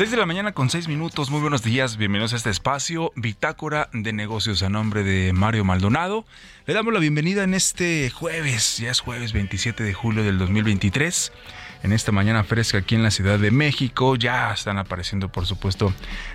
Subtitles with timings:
[0.00, 1.28] 6 de la mañana con 6 minutos.
[1.28, 1.98] Muy buenos días.
[1.98, 6.24] Bienvenidos a este espacio, Bitácora de Negocios, a nombre de Mario Maldonado.
[6.64, 11.32] Le damos la bienvenida en este jueves, ya es jueves 27 de julio del 2023.
[11.82, 15.92] En esta mañana fresca aquí en la Ciudad de México, ya están apareciendo, por supuesto,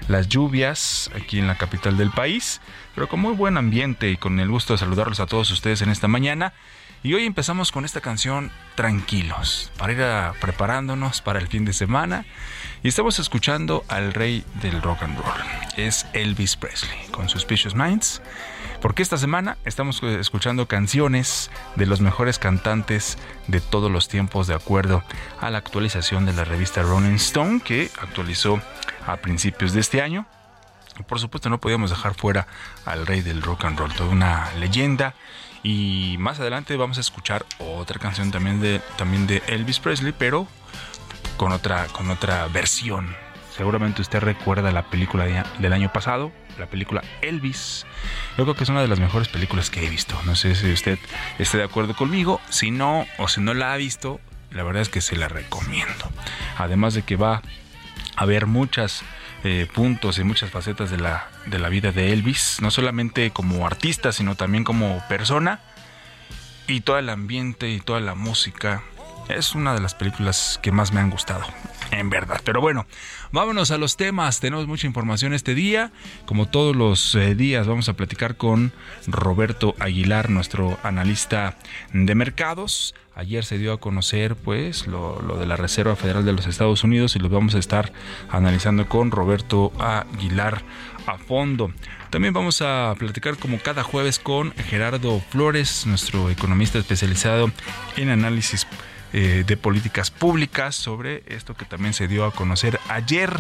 [0.10, 2.62] las lluvias aquí en la capital del país,
[2.94, 5.90] pero con muy buen ambiente y con el gusto de saludarlos a todos ustedes en
[5.90, 6.54] esta mañana.
[7.06, 11.72] Y hoy empezamos con esta canción Tranquilos, para ir a- preparándonos para el fin de
[11.72, 12.26] semana.
[12.82, 15.40] Y estamos escuchando al rey del rock and roll.
[15.78, 18.24] Es Elvis Presley, con Suspicious Minds.
[18.82, 24.56] Porque esta semana estamos escuchando canciones de los mejores cantantes de todos los tiempos de
[24.56, 25.04] acuerdo
[25.40, 28.60] a la actualización de la revista Rolling Stone que actualizó
[29.06, 30.26] a principios de este año.
[31.08, 32.48] Por supuesto no podíamos dejar fuera
[32.84, 35.14] al rey del rock and roll, toda una leyenda.
[35.66, 40.48] Y más adelante vamos a escuchar otra canción también de, también de Elvis Presley, pero
[41.38, 43.16] con otra, con otra versión.
[43.58, 45.26] Seguramente usted recuerda la película
[45.58, 47.88] del año pasado, la película Elvis.
[48.38, 50.16] Yo creo que es una de las mejores películas que he visto.
[50.28, 51.00] No sé si usted
[51.40, 52.40] esté de acuerdo conmigo.
[52.50, 54.20] Si no, o si no la ha visto,
[54.52, 56.12] la verdad es que se la recomiendo.
[56.58, 57.42] Además de que va a
[58.18, 59.02] haber muchos
[59.48, 63.68] eh, puntos y muchas facetas de la, de la vida de Elvis, no solamente como
[63.68, 65.60] artista, sino también como persona.
[66.68, 68.82] Y todo el ambiente y toda la música.
[69.30, 71.46] Es una de las películas que más me han gustado
[71.92, 72.42] en verdad.
[72.44, 72.88] Pero bueno,
[73.32, 74.40] vámonos a los temas.
[74.40, 75.92] Tenemos mucha información este día.
[76.26, 78.74] Como todos los eh, días, vamos a platicar con
[79.06, 81.56] Roberto Aguilar, nuestro analista
[81.94, 82.96] de mercados.
[83.16, 87.16] Ayer se dio a conocer pues lo, de la Reserva Federal de los Estados Unidos
[87.16, 87.94] y lo vamos a estar
[88.30, 90.64] analizando con Roberto Aguilar
[91.08, 91.72] a fondo.
[92.10, 97.52] También vamos a platicar como cada jueves con Gerardo Flores, nuestro economista especializado
[97.96, 98.68] en análisis
[99.14, 103.32] eh, de políticas públicas sobre esto que también se dio a conocer ayer.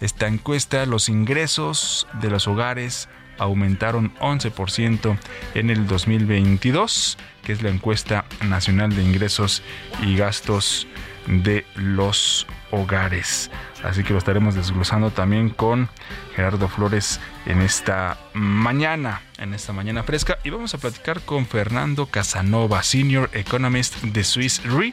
[0.00, 5.18] Esta encuesta, los ingresos de los hogares aumentaron 11%
[5.54, 9.62] en el 2022, que es la encuesta nacional de ingresos
[10.02, 10.86] y gastos
[11.26, 13.50] de los hogares.
[13.82, 15.88] Así que lo estaremos desglosando también con
[16.34, 20.38] Gerardo Flores en esta mañana, en esta mañana fresca.
[20.42, 24.92] Y vamos a platicar con Fernando Casanova, Senior Economist de Swiss Re,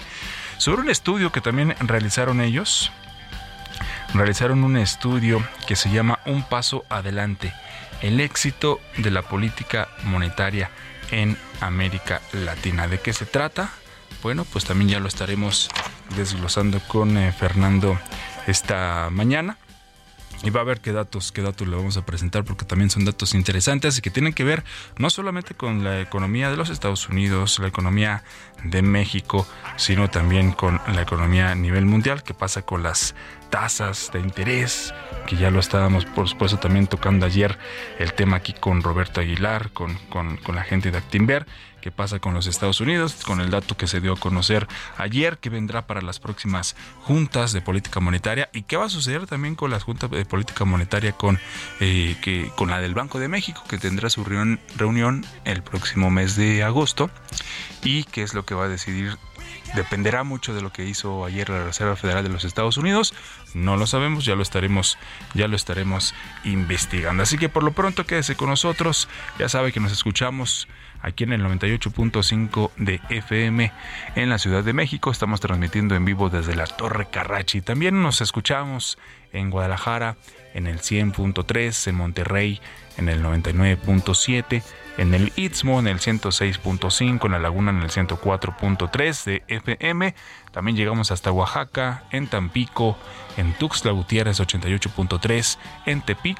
[0.58, 2.92] sobre un estudio que también realizaron ellos.
[4.14, 7.54] Realizaron un estudio que se llama Un paso adelante,
[8.02, 10.72] el éxito de la política monetaria
[11.12, 12.88] en América Latina.
[12.88, 13.72] ¿De qué se trata?
[14.24, 15.70] Bueno, pues también ya lo estaremos
[16.16, 18.00] desglosando con eh, Fernando
[18.48, 19.58] esta mañana.
[20.44, 23.06] Y va a ver qué datos, qué datos le vamos a presentar porque también son
[23.06, 24.64] datos interesantes y que tienen que ver
[24.98, 28.24] no solamente con la economía de los Estados Unidos, la economía
[28.64, 33.14] de México, sino también con la economía a nivel mundial, que pasa con las
[33.52, 34.94] tasas de interés,
[35.28, 37.60] que ya lo estábamos por supuesto también tocando ayer
[38.00, 41.46] el tema aquí con Roberto Aguilar, con, con, la gente de Actinver
[41.82, 44.68] qué pasa con los Estados Unidos, con el dato que se dio a conocer
[44.98, 49.26] ayer, que vendrá para las próximas juntas de política monetaria y qué va a suceder
[49.26, 51.40] también con las juntas de política monetaria con,
[51.80, 56.10] eh, que, con la del Banco de México, que tendrá su reunión, reunión el próximo
[56.10, 57.10] mes de agosto
[57.84, 59.18] y qué es lo que va a decidir
[59.76, 63.14] dependerá mucho de lo que hizo ayer la Reserva Federal de los Estados Unidos.
[63.54, 64.98] No lo sabemos, ya lo estaremos,
[65.34, 66.14] ya lo estaremos
[66.44, 67.24] investigando.
[67.24, 69.08] Así que por lo pronto quédese con nosotros.
[69.40, 70.68] Ya sabe que nos escuchamos
[71.02, 73.72] aquí en el 98.5 de FM
[74.16, 75.12] en la Ciudad de México.
[75.12, 77.62] Estamos transmitiendo en vivo desde la Torre Carrachi.
[77.62, 78.98] También nos escuchamos
[79.34, 80.18] en Guadalajara
[80.54, 82.62] en el 100.3, en Monterrey
[82.98, 84.62] en el 99.7,
[84.98, 90.14] en el Istmo en el 106.5, en la Laguna en el 104.3 de FM.
[90.52, 92.98] También llegamos hasta Oaxaca, en Tampico,
[93.38, 96.38] en Tuxtla Gutiérrez 88.3, en Tepic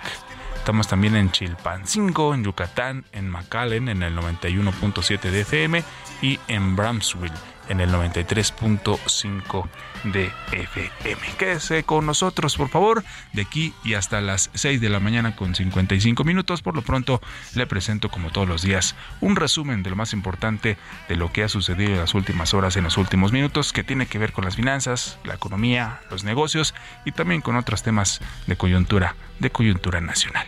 [0.62, 5.84] Estamos también en Chilpancingo, en Yucatán, en McAllen en el 91.7 de FM
[6.22, 9.70] y en Bramsville en el 93.5
[10.04, 11.22] de FM.
[11.38, 15.56] Quédese con nosotros, por favor, de aquí y hasta las 6 de la mañana con
[15.56, 16.62] 55 minutos.
[16.62, 17.22] Por lo pronto,
[17.56, 21.44] le presento, como todos los días, un resumen de lo más importante de lo que
[21.44, 24.44] ha sucedido en las últimas horas, en los últimos minutos, que tiene que ver con
[24.44, 26.76] las finanzas, la economía, los negocios
[27.06, 30.46] y también con otros temas de coyuntura, de coyuntura nacional.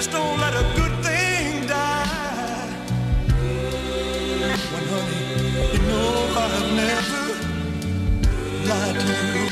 [0.00, 2.68] Just don't let a good thing die.
[4.72, 7.24] When, honey, you know I've never
[8.66, 9.49] lied to you.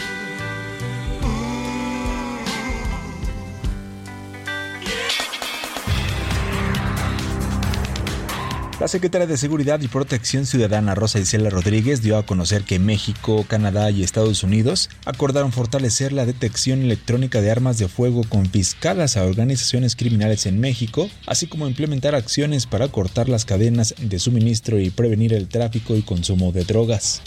[8.80, 13.44] La secretaria de Seguridad y Protección Ciudadana Rosa Isela Rodríguez dio a conocer que México,
[13.48, 19.24] Canadá y Estados Unidos acordaron fortalecer la detección electrónica de armas de fuego confiscadas a
[19.24, 24.90] organizaciones criminales en México, así como implementar acciones para cortar las cadenas de suministro y
[24.90, 27.20] prevenir el tráfico y consumo de drogas.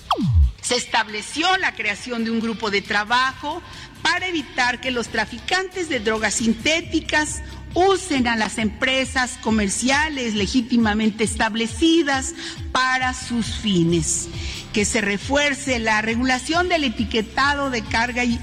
[0.62, 3.62] Se estableció la creación de un grupo de trabajo
[4.02, 7.42] para evitar que los traficantes de drogas sintéticas
[7.74, 12.34] usen a las empresas comerciales legítimamente establecidas
[12.72, 14.30] para sus fines.
[14.74, 18.40] que se refuerce la regulación del etiquetado de carga y,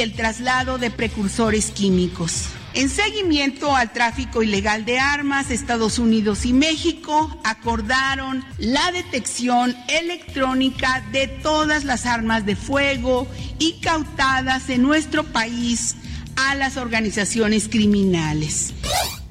[0.00, 2.44] el traslado de precursores químicos.
[2.74, 11.02] En seguimiento al tráfico ilegal de armas, Estados Unidos y México acordaron la detección electrónica
[11.10, 13.26] de todas las armas de fuego
[13.58, 15.96] incautadas en nuestro país
[16.36, 18.72] a las organizaciones criminales.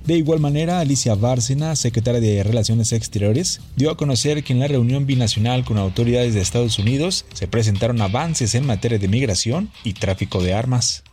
[0.05, 4.67] De igual manera, Alicia Bárcena, secretaria de Relaciones Exteriores, dio a conocer que en la
[4.67, 9.93] reunión binacional con autoridades de Estados Unidos se presentaron avances en materia de migración y
[9.93, 11.03] tráfico de armas.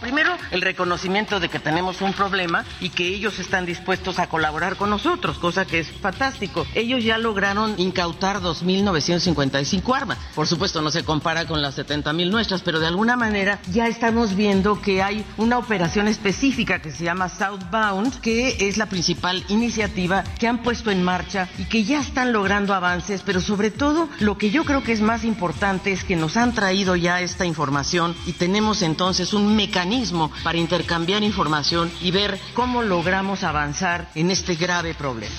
[0.00, 4.76] Primero, el reconocimiento de que tenemos un problema y que ellos están dispuestos a colaborar
[4.76, 6.66] con nosotros, cosa que es fantástico.
[6.74, 10.18] Ellos ya lograron incautar 2.955 armas.
[10.36, 14.36] Por supuesto, no se compara con las 70.000 nuestras, pero de alguna manera ya estamos
[14.36, 20.22] viendo que hay una operación específica que se llama Southbound, que es la principal iniciativa
[20.38, 24.38] que han puesto en marcha y que ya están logrando avances, pero sobre todo lo
[24.38, 28.14] que yo creo que es más importante es que nos han traído ya esta información
[28.26, 34.54] y tenemos entonces un mecanismo para intercambiar información y ver cómo logramos avanzar en este
[34.54, 35.34] grave problema.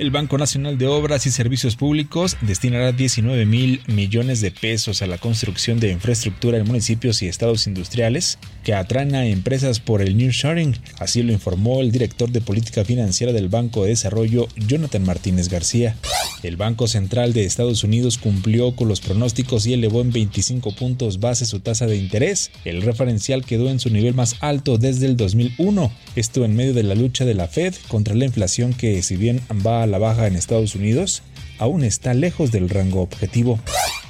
[0.00, 5.06] El Banco Nacional de Obras y Servicios Públicos destinará 19 mil millones de pesos a
[5.06, 10.16] la construcción de infraestructura en municipios y estados industriales que atraen a empresas por el
[10.16, 10.74] New Sharing.
[10.98, 15.96] Así lo informó el director de política financiera del Banco de Desarrollo, Jonathan Martínez García.
[16.42, 21.20] El Banco Central de Estados Unidos cumplió con los pronósticos y elevó en 25 puntos
[21.20, 22.50] base su tasa de interés.
[22.64, 25.92] El referencial quedó en su nivel más alto desde el 2001.
[26.16, 29.42] Esto en medio de la lucha de la Fed contra la inflación que, si bien
[29.66, 31.22] va a la baja en Estados Unidos,
[31.58, 33.60] aún está lejos del rango objetivo.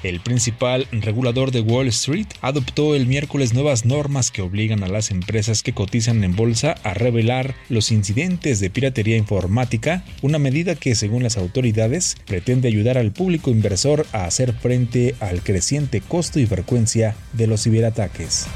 [0.03, 5.11] El principal regulador de Wall Street adoptó el miércoles nuevas normas que obligan a las
[5.11, 10.95] empresas que cotizan en bolsa a revelar los incidentes de piratería informática, una medida que
[10.95, 16.47] según las autoridades pretende ayudar al público inversor a hacer frente al creciente costo y
[16.47, 18.47] frecuencia de los ciberataques.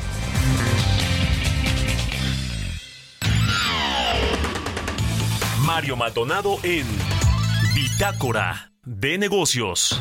[5.74, 6.86] Mario Maldonado en
[7.74, 10.00] Bitácora de Negocios.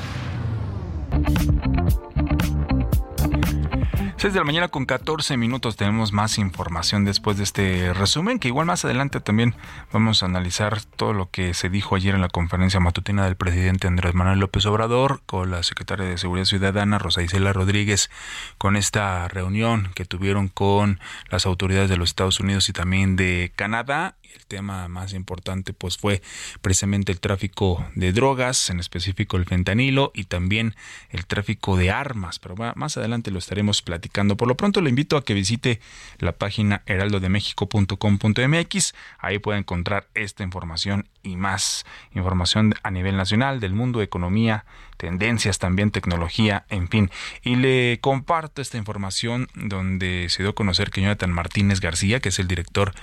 [4.18, 8.50] 6 de la mañana con 14 minutos tenemos más información después de este resumen, que
[8.50, 9.56] igual más adelante también
[9.92, 13.88] vamos a analizar todo lo que se dijo ayer en la conferencia matutina del presidente
[13.88, 18.12] Andrés Manuel López Obrador con la secretaria de Seguridad Ciudadana Rosa Isela Rodríguez
[18.60, 21.00] con esta reunión que tuvieron con
[21.30, 25.98] las autoridades de los Estados Unidos y también de Canadá el tema más importante pues
[25.98, 26.22] fue
[26.62, 30.76] precisamente el tráfico de drogas, en específico el fentanilo y también
[31.10, 34.38] el tráfico de armas, pero más adelante lo estaremos platicando.
[34.38, 35.80] Por lo pronto le invito a que visite
[36.20, 43.74] la página heraldodemexico.com.mx, ahí puede encontrar esta información y más información a nivel nacional, del
[43.74, 44.64] mundo, economía,
[44.98, 47.12] tendencias también, tecnología, en fin.
[47.42, 52.30] Y le comparto esta información donde se dio a conocer que Jonathan Martínez García, que
[52.30, 52.94] es el director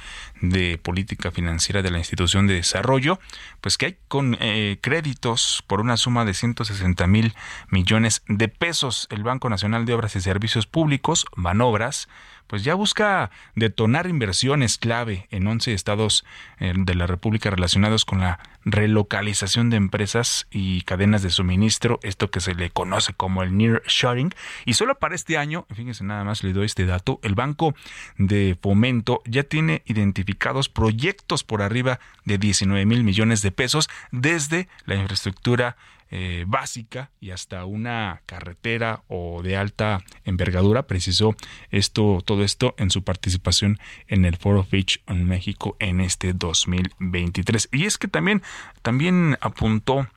[0.40, 3.18] de política financiera de la institución de desarrollo,
[3.60, 7.34] pues que hay con eh, créditos por una suma de 160 mil
[7.68, 9.06] millones de pesos.
[9.10, 12.08] El Banco Nacional de Obras y Servicios Públicos, Banobras,
[12.50, 16.24] pues ya busca detonar inversiones clave en 11 estados
[16.58, 22.32] eh, de la República relacionados con la relocalización de empresas y cadenas de suministro, esto
[22.32, 26.24] que se le conoce como el near sharing, y solo para este año, fíjense nada
[26.24, 27.72] más le doy este dato, el Banco
[28.18, 34.66] de Fomento ya tiene identificados proyectos por arriba de 19 mil millones de pesos desde
[34.86, 35.76] la infraestructura
[36.10, 40.86] eh, básica y hasta una carretera o de alta envergadura.
[40.86, 41.36] Precisó
[41.70, 47.68] esto, todo esto en su participación en el Foro Beach en México en este 2023.
[47.72, 48.42] Y es que también,
[48.82, 50.08] también apuntó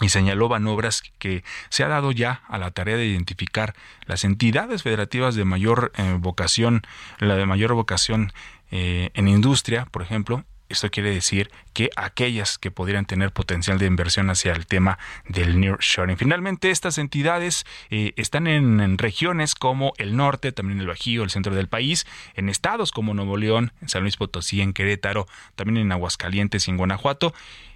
[0.00, 3.74] y señaló Banobras que se ha dado ya a la tarea de identificar
[4.06, 6.82] las entidades federativas de mayor eh, vocación,
[7.18, 8.32] la de mayor vocación
[8.70, 13.86] eh, en industria, por ejemplo, esto quiere decir que aquellas que pudieran tener potencial de
[13.86, 16.16] inversión hacia el tema del nearshoring.
[16.16, 21.54] Finalmente, estas entidades eh, están en, regiones como el norte, también el Bajío, el centro
[21.54, 25.92] del país, en estados como Nuevo León, en San Luis Potosí, en Querétaro, también en
[25.92, 27.34] Aguascalientes y en Guanajuato.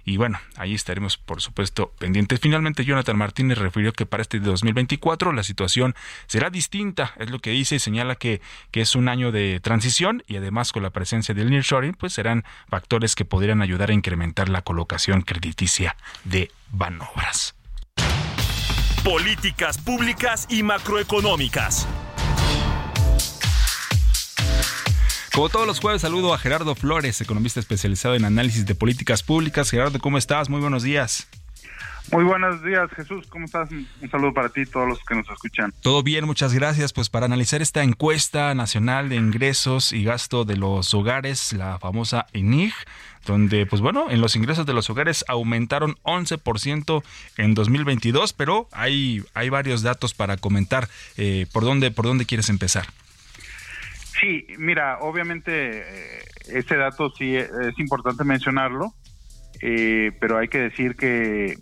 [0.09, 2.39] Y bueno, ahí estaremos, por supuesto, pendientes.
[2.39, 5.93] Finalmente, Jonathan Martínez refirió que para este 2024 la situación
[6.25, 10.23] será distinta, es lo que dice, y señala que, que es un año de transición
[10.25, 14.49] y además con la presencia del nearshoring, pues serán factores que podrían ayudar a incrementar
[14.49, 17.53] la colocación crediticia de Banobras.
[19.03, 21.87] Políticas públicas y macroeconómicas.
[25.33, 29.69] Como todos los jueves, saludo a Gerardo Flores, economista especializado en análisis de políticas públicas.
[29.69, 30.49] Gerardo, ¿cómo estás?
[30.49, 31.27] Muy buenos días.
[32.11, 33.27] Muy buenos días, Jesús.
[33.29, 33.69] ¿Cómo estás?
[33.71, 35.71] Un saludo para ti y todos los que nos escuchan.
[35.81, 36.91] Todo bien, muchas gracias.
[36.91, 42.25] Pues para analizar esta encuesta nacional de ingresos y gasto de los hogares, la famosa
[42.33, 42.73] INIG,
[43.27, 47.03] donde, pues bueno, en los ingresos de los hogares aumentaron 11%
[47.37, 50.89] en 2022, pero hay, hay varios datos para comentar.
[51.17, 52.87] Eh, ¿por, dónde, ¿Por dónde quieres empezar?
[54.19, 58.93] Sí, mira, obviamente eh, este dato sí es importante mencionarlo,
[59.61, 61.55] eh, pero hay que decir que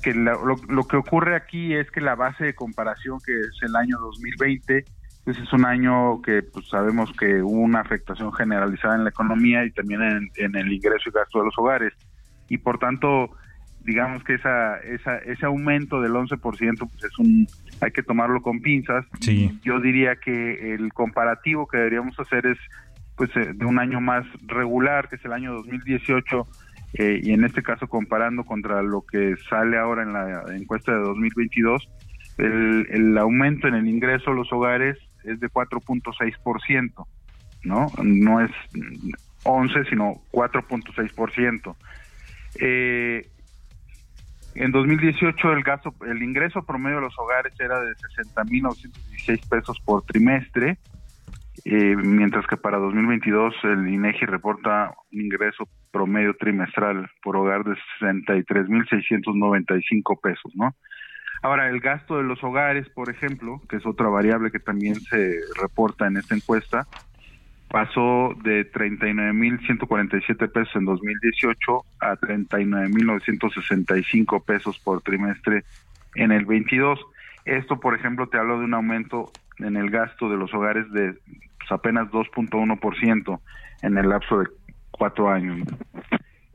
[0.00, 0.56] que lo,
[0.88, 4.84] que ocurre aquí es que la base de comparación, que es el año 2020,
[5.26, 9.64] ese es un año que pues, sabemos que hubo una afectación generalizada en la economía
[9.64, 11.92] y también en, el ingreso y gasto de los hogares.
[12.48, 13.30] Y por tanto,
[13.84, 17.46] digamos que esa, esa, ese aumento del 11% pues es un
[17.80, 19.06] hay que tomarlo con pinzas.
[19.62, 22.58] Yo diría que el comparativo que deberíamos hacer es
[23.16, 26.46] pues eh, de un año más regular, que es el año 2018
[26.94, 30.98] eh, y en este caso comparando contra lo que sale ahora en la encuesta de
[30.98, 31.88] 2022,
[32.38, 37.06] el, el aumento en el ingreso a los hogares es de 4.6%,
[37.64, 37.86] ¿no?
[38.02, 38.50] No es
[39.44, 41.76] 11, sino 4.6%.
[42.58, 43.28] Eh,
[44.54, 50.02] en 2018 el gasto, el ingreso promedio de los hogares era de 60.916 pesos por
[50.02, 50.78] trimestre,
[51.64, 57.74] eh, mientras que para 2022 el INEGI reporta un ingreso promedio trimestral por hogar de
[58.00, 60.76] 63.695 pesos, ¿no?
[61.42, 65.40] Ahora, el gasto de los hogares, por ejemplo, que es otra variable que también se
[65.58, 66.86] reporta en esta encuesta,
[67.70, 75.62] pasó de 39.147 pesos en 2018 a 39.965 pesos por trimestre
[76.16, 76.98] en el 22.
[77.44, 81.14] Esto, por ejemplo, te hablo de un aumento en el gasto de los hogares de
[81.58, 83.40] pues, apenas 2.1%
[83.82, 84.48] en el lapso de
[84.90, 85.60] cuatro años.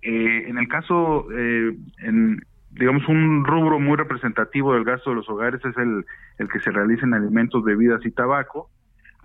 [0.01, 5.29] Eh, en el caso, eh, en, digamos, un rubro muy representativo del gasto de los
[5.29, 6.03] hogares es el,
[6.39, 8.69] el que se realiza en alimentos, bebidas y tabaco.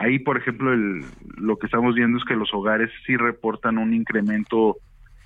[0.00, 1.04] Ahí, por ejemplo, el,
[1.36, 4.76] lo que estamos viendo es que los hogares sí reportan un incremento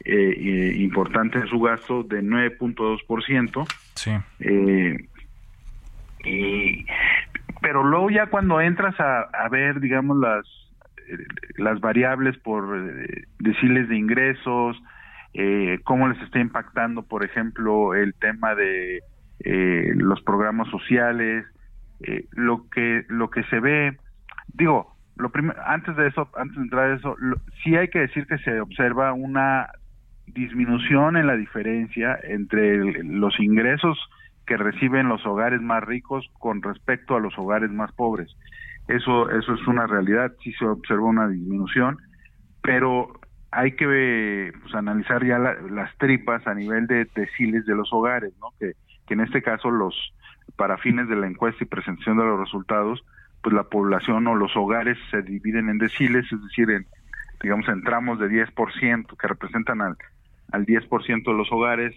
[0.04, 3.66] eh, importante en su gasto de 9.2%.
[3.94, 4.10] Sí.
[6.24, 6.86] y,
[7.62, 10.44] pero luego ya cuando entras a, a ver, digamos, las
[11.56, 14.76] las variables por eh, deciles de ingresos,
[15.34, 19.02] eh, cómo les está impactando, por ejemplo, el tema de
[19.40, 21.44] eh, los programas sociales,
[22.32, 23.96] lo que lo que se ve,
[24.54, 25.30] digo, lo
[25.66, 27.16] antes de eso, antes de entrar a eso,
[27.62, 29.68] sí hay que decir que se observa una
[30.26, 33.98] disminución en la diferencia entre los ingresos
[34.46, 38.34] que reciben los hogares más ricos con respecto a los hogares más pobres.
[38.88, 41.98] Eso, eso es una realidad, sí se observa una disminución,
[42.62, 48.32] pero hay que pues, analizar ya las tripas a nivel de deciles de los hogares,
[48.40, 48.48] ¿no?
[48.58, 48.72] Que,
[49.06, 49.94] que en este caso los
[50.56, 53.02] para fines de la encuesta y presentación de los resultados,
[53.44, 56.86] pues la población o los hogares se dividen en deciles, es decir, en
[57.42, 59.96] digamos en tramos de 10% que representan al
[60.50, 61.94] al 10% de los hogares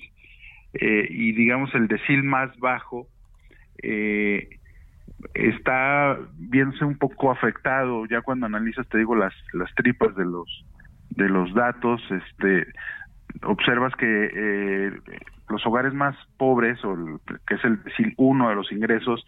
[0.74, 3.08] eh, y digamos el decil más bajo
[3.82, 4.50] eh,
[5.34, 8.06] está viéndose un poco afectado.
[8.08, 10.66] Ya cuando analizas te digo las las tripas de los
[11.12, 12.68] de los datos este
[13.44, 14.92] observas que eh,
[15.48, 19.26] los hogares más pobres o que es el decir uno de los ingresos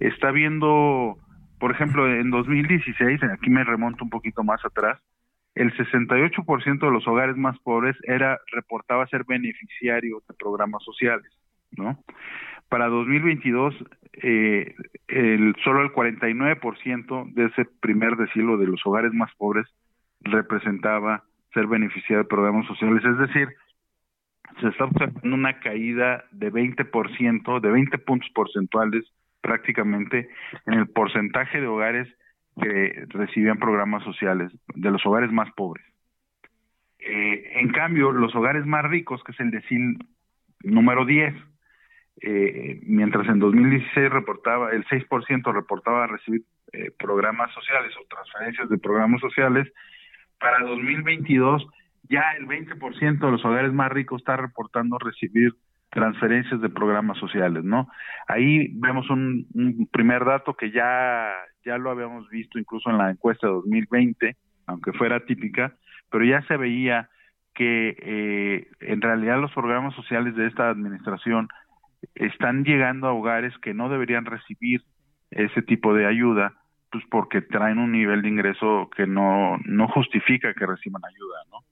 [0.00, 1.18] está viendo
[1.58, 5.00] por ejemplo en 2016 aquí me remonto un poquito más atrás
[5.54, 11.30] el 68% de los hogares más pobres era reportaba ser beneficiario de programas sociales
[11.70, 11.98] no
[12.68, 13.74] para 2022,
[14.22, 14.74] eh,
[15.08, 19.66] el, solo el 49% de ese primer decilo de los hogares más pobres
[20.20, 21.22] representaba
[21.54, 23.04] ser beneficiario de programas sociales.
[23.04, 23.48] Es decir,
[24.60, 29.04] se está observando una caída de 20%, de 20 puntos porcentuales
[29.46, 30.28] prácticamente
[30.66, 32.08] en el porcentaje de hogares
[32.60, 35.86] que recibían programas sociales, de los hogares más pobres.
[36.98, 39.98] Eh, en cambio, los hogares más ricos, que es el decil
[40.64, 41.32] número 10,
[42.22, 48.78] eh, mientras en 2016 reportaba, el 6% reportaba recibir eh, programas sociales o transferencias de
[48.78, 49.72] programas sociales,
[50.40, 51.66] para 2022
[52.08, 55.54] ya el 20% de los hogares más ricos está reportando recibir
[55.96, 57.88] transferencias de programas sociales, ¿no?
[58.28, 59.48] Ahí vemos un,
[59.90, 61.32] primer dato que ya,
[61.64, 65.74] ya lo habíamos visto incluso en la encuesta de 2020, aunque fuera típica,
[66.10, 67.08] pero ya se veía
[67.54, 71.48] que eh, en realidad los programas sociales de esta administración
[72.14, 74.82] están llegando a hogares que no deberían recibir
[75.30, 76.52] ese tipo de ayuda,
[76.92, 81.64] pues porque traen un nivel de ingreso que no, no justifica que reciban ayuda, ¿no?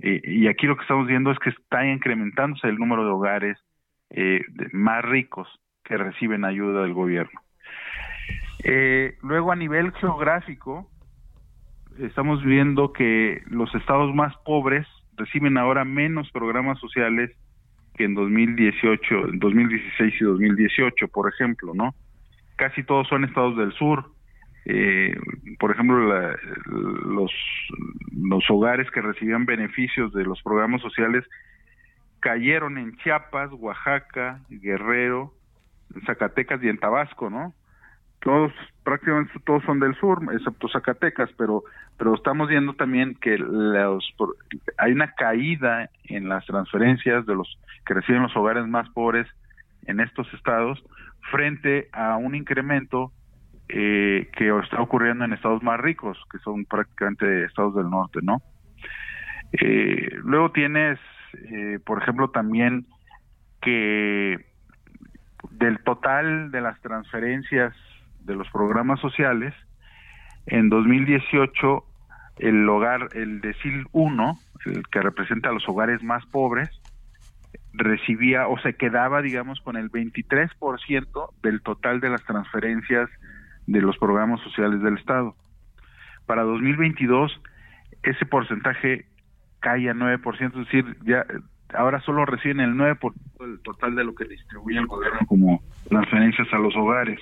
[0.00, 3.58] Y aquí lo que estamos viendo es que está incrementándose el número de hogares
[4.10, 4.40] eh,
[4.72, 5.48] más ricos
[5.84, 7.40] que reciben ayuda del gobierno.
[8.64, 10.88] Eh, luego a nivel geográfico,
[11.98, 17.30] estamos viendo que los estados más pobres reciben ahora menos programas sociales
[17.96, 21.94] que en 2018, 2016 y 2018, por ejemplo, ¿no?
[22.56, 24.12] Casi todos son estados del sur.
[24.70, 25.16] Eh,
[25.58, 27.32] por ejemplo, los,
[28.12, 31.24] los hogares que recibían beneficios de los programas sociales
[32.20, 35.32] cayeron en Chiapas, Oaxaca, Guerrero,
[36.04, 37.54] Zacatecas y en Tabasco, ¿no?
[38.20, 38.52] Todos,
[38.84, 41.62] prácticamente todos son del sur, excepto Zacatecas, pero,
[41.96, 44.04] pero estamos viendo también que los,
[44.76, 49.26] hay una caída en las transferencias de los que reciben los hogares más pobres
[49.86, 50.84] en estos estados
[51.30, 53.12] frente a un incremento
[53.68, 58.40] eh, que está ocurriendo en estados más ricos, que son prácticamente estados del norte, ¿no?
[59.52, 60.98] Eh, luego tienes,
[61.52, 62.86] eh, por ejemplo, también
[63.60, 64.46] que
[65.50, 67.74] del total de las transferencias
[68.20, 69.54] de los programas sociales,
[70.46, 71.84] en 2018
[72.38, 76.70] el hogar, el decil 1, el que representa a los hogares más pobres,
[77.72, 83.08] recibía o se quedaba, digamos, con el 23% del total de las transferencias
[83.68, 85.36] de los programas sociales del Estado.
[86.26, 87.40] Para 2022,
[88.02, 89.04] ese porcentaje
[89.60, 91.24] cae a 9%, es decir, ya
[91.74, 96.48] ahora solo reciben el 9% del total de lo que distribuye el gobierno como transferencias
[96.52, 97.20] a los hogares.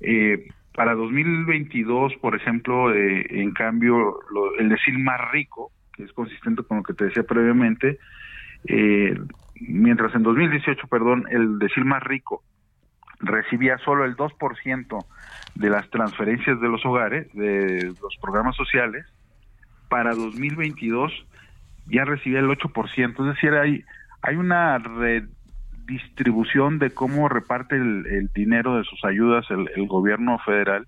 [0.00, 4.18] Eh, para 2022, por ejemplo, eh, en cambio,
[4.58, 7.98] el decir más rico, que es consistente con lo que te decía previamente,
[8.68, 9.18] eh,
[9.60, 12.42] mientras en 2018, perdón, el decir más rico
[13.20, 15.04] recibía solo el 2%
[15.54, 19.06] de las transferencias de los hogares, de los programas sociales,
[19.88, 21.12] para 2022
[21.86, 23.84] ya recibía el 8%, es decir, hay,
[24.22, 30.86] hay una redistribución de cómo reparte el, dinero de sus ayudas el, gobierno federal,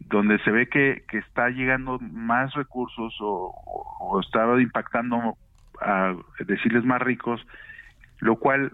[0.00, 3.54] donde se ve que, que está llegando más recursos o,
[4.00, 5.36] o está impactando
[5.82, 7.46] a decirles más ricos,
[8.20, 8.72] lo cual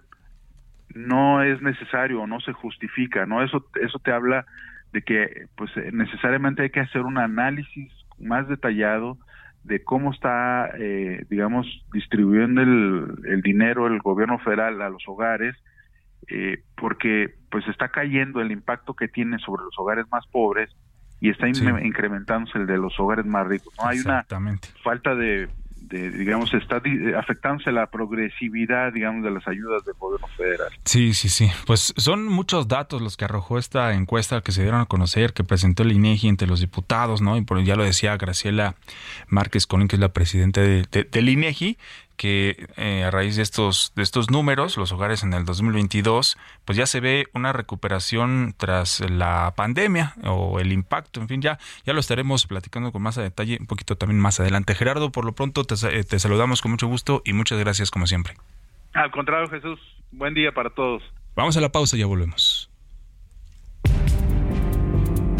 [0.94, 3.42] no es necesario o no se justifica, ¿no?
[3.42, 4.46] Eso, eso te habla
[4.92, 9.18] de que pues necesariamente hay que hacer un análisis más detallado
[9.64, 15.56] de cómo está, eh, digamos, distribuyendo el, dinero el gobierno federal a los hogares,
[16.28, 20.70] eh, porque pues está cayendo el impacto que tiene sobre los hogares más pobres
[21.20, 23.72] y está incrementándose el de los hogares más ricos.
[23.80, 24.24] No hay una
[24.82, 25.48] falta de,
[25.92, 26.82] digamos, está
[27.18, 30.68] afectándose la progresividad, digamos, de las ayudas del gobierno federal.
[30.84, 31.50] Sí, sí, sí.
[31.66, 35.44] Pues son muchos datos los que arrojó esta encuesta que se dieron a conocer, que
[35.44, 37.36] presentó el INEGI entre los diputados, ¿no?
[37.36, 38.74] Y por, ya lo decía Graciela
[39.28, 41.78] Márquez Colín, que es la presidenta de, del INEGI,
[42.16, 46.78] que eh, a raíz de estos, de estos números, los hogares en el 2022, pues
[46.78, 51.92] ya se ve una recuperación tras la pandemia o el impacto, en fin, ya, ya
[51.92, 54.74] lo estaremos platicando con más detalle un poquito también más adelante.
[54.74, 58.06] Gerardo, por lo pronto te, eh, te saludamos con mucho gusto y muchas gracias como
[58.06, 58.34] siempre.
[58.94, 61.02] Al contrario, Jesús, buen día para todos.
[61.34, 62.71] Vamos a la pausa y ya volvemos.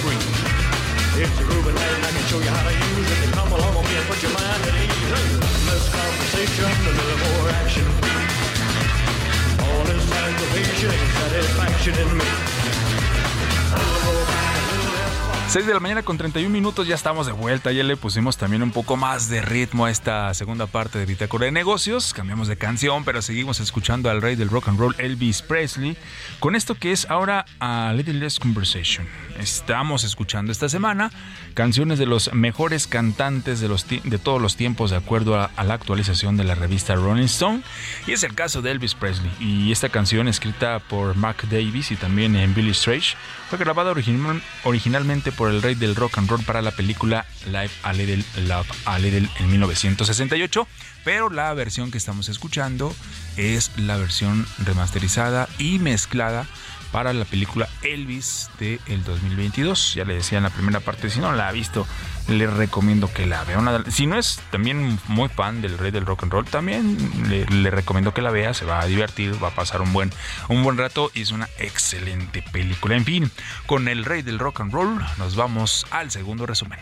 [0.00, 0.24] breeze.
[1.20, 3.32] It's a grooving and I can show you how to use it.
[3.36, 5.10] Come along with me and put your mind at ease.
[5.68, 7.84] Less conversation, a little more action.
[9.60, 12.24] All this aggravation ain't satisfaction in me.
[15.52, 17.72] 6 de la mañana con 31 minutos, ya estamos de vuelta.
[17.72, 21.44] Ya le pusimos también un poco más de ritmo a esta segunda parte de Bitácora
[21.44, 22.14] de Negocios.
[22.14, 25.98] Cambiamos de canción, pero seguimos escuchando al rey del rock and roll, Elvis Presley,
[26.40, 29.06] con esto que es ahora A Little Less Conversation.
[29.38, 31.10] Estamos escuchando esta semana
[31.52, 35.74] canciones de los mejores cantantes de, los de todos los tiempos, de acuerdo a, la
[35.74, 37.60] actualización de la revista Rolling Stone.
[38.06, 39.30] Y es el caso de Elvis Presley.
[39.38, 43.16] Y esta canción, escrita por Mark Davis y también en Billy Strange,
[43.52, 47.68] fue grabada original- originalmente por el rey del rock and roll para la película Live
[47.82, 50.66] a Little Love a Little en 1968,
[51.04, 52.96] pero la versión que estamos escuchando
[53.36, 56.46] es la versión remasterizada y mezclada
[56.92, 59.96] para la película Elvis de el 2022.
[59.96, 61.86] Ya le decía en la primera parte, si no la ha visto,
[62.28, 63.60] le recomiendo que la vea.
[63.90, 66.96] Si no es también muy fan del rey del rock and roll, también
[67.28, 68.54] le, le recomiendo que la vea.
[68.54, 70.12] Se va a divertir, va a pasar un buen,
[70.48, 72.96] un buen rato y es una excelente película.
[72.96, 73.30] En fin,
[73.66, 76.78] con el rey del rock and roll nos vamos al segundo resumen.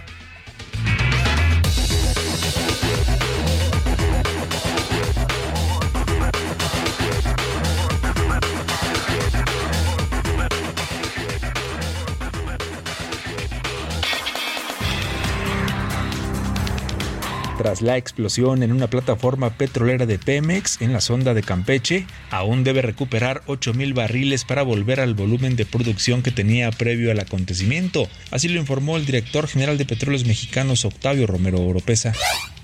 [17.70, 22.64] Tras la explosión en una plataforma petrolera de Pemex en la sonda de Campeche, aún
[22.64, 28.08] debe recuperar 8.000 barriles para volver al volumen de producción que tenía previo al acontecimiento.
[28.32, 32.12] Así lo informó el director general de Petróleos Mexicanos, Octavio Romero Oropesa.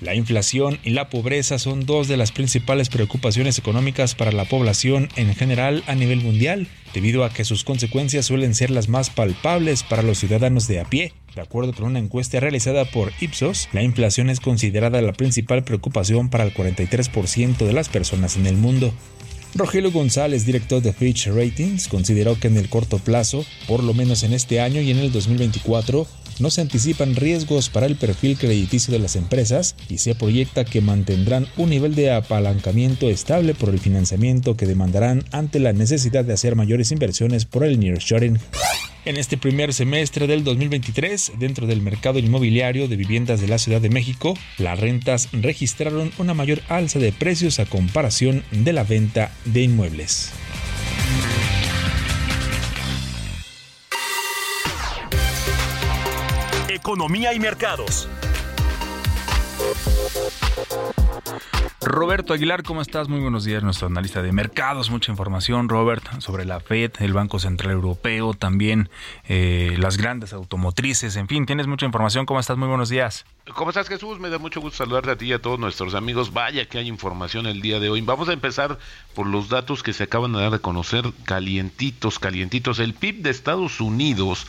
[0.01, 5.07] La inflación y la pobreza son dos de las principales preocupaciones económicas para la población
[5.15, 9.83] en general a nivel mundial, debido a que sus consecuencias suelen ser las más palpables
[9.83, 11.13] para los ciudadanos de a pie.
[11.37, 16.31] De acuerdo con una encuesta realizada por Ipsos, la inflación es considerada la principal preocupación
[16.31, 18.91] para el 43% de las personas en el mundo.
[19.53, 24.23] Rogelio González, director de Fitch Ratings, consideró que en el corto plazo, por lo menos
[24.23, 26.07] en este año y en el 2024,
[26.39, 30.81] no se anticipan riesgos para el perfil crediticio de las empresas y se proyecta que
[30.81, 36.33] mantendrán un nivel de apalancamiento estable por el financiamiento que demandarán ante la necesidad de
[36.33, 38.39] hacer mayores inversiones por el nearshoring.
[39.05, 43.79] En este primer semestre del 2023, dentro del mercado inmobiliario de viviendas de la Ciudad
[43.79, 49.31] de México, las rentas registraron una mayor alza de precios a comparación de la venta
[49.45, 50.33] de inmuebles.
[56.77, 58.07] Economía y mercados.
[61.81, 63.09] Roberto Aguilar, ¿cómo estás?
[63.09, 64.91] Muy buenos días, nuestro analista de mercados.
[64.91, 68.89] Mucha información, Robert, sobre la Fed, el Banco Central Europeo, también
[69.27, 72.27] eh, las grandes automotrices, en fin, tienes mucha información.
[72.27, 72.57] ¿Cómo estás?
[72.57, 73.25] Muy buenos días.
[73.55, 74.19] ¿Cómo estás Jesús?
[74.19, 76.31] Me da mucho gusto saludarte a ti y a todos nuestros amigos.
[76.31, 78.01] Vaya que hay información el día de hoy.
[78.01, 78.77] Vamos a empezar
[79.15, 82.77] por los datos que se acaban de dar a conocer calientitos, calientitos.
[82.79, 84.45] El PIB de Estados Unidos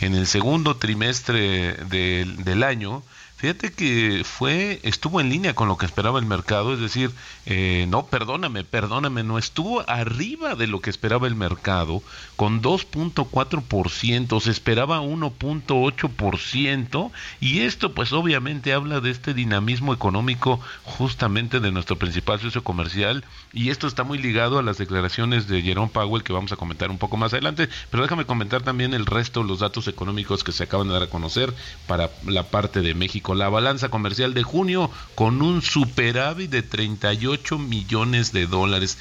[0.00, 3.02] en el segundo trimestre del, año
[3.40, 7.10] Fíjate que fue, estuvo en línea con lo que esperaba el mercado, es decir,
[7.46, 12.02] eh, no, perdóname, perdóname, no estuvo arriba de lo que esperaba el mercado,
[12.40, 21.60] con 2.4%, se esperaba 1.8%, y esto pues obviamente habla de este dinamismo económico justamente
[21.60, 25.90] de nuestro principal socio comercial, y esto está muy ligado a las declaraciones de Jerome
[25.92, 29.42] Powell que vamos a comentar un poco más adelante, pero déjame comentar también el resto,
[29.42, 31.52] los datos económicos que se acaban de dar a conocer
[31.86, 37.58] para la parte de México la balanza comercial de junio con un superávit de 38
[37.58, 38.96] millones de dólares.